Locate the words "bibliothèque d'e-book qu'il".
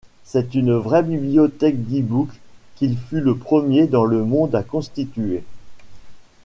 1.03-2.97